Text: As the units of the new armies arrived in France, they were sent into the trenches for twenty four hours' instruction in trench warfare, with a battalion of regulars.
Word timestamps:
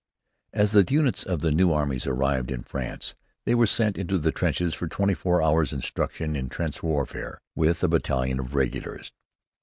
As 0.51 0.71
the 0.71 0.83
units 0.89 1.23
of 1.23 1.41
the 1.41 1.51
new 1.51 1.71
armies 1.71 2.07
arrived 2.07 2.49
in 2.49 2.63
France, 2.63 3.13
they 3.45 3.53
were 3.53 3.67
sent 3.67 3.99
into 3.99 4.17
the 4.17 4.31
trenches 4.31 4.73
for 4.73 4.87
twenty 4.87 5.13
four 5.13 5.43
hours' 5.43 5.73
instruction 5.73 6.35
in 6.35 6.49
trench 6.49 6.81
warfare, 6.81 7.39
with 7.53 7.83
a 7.83 7.87
battalion 7.87 8.39
of 8.39 8.55
regulars. 8.55 9.11